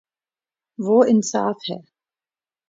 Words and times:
وہ 0.79 0.97
انصا 1.07 1.43
ف 1.51 1.69
ہے 1.69 1.77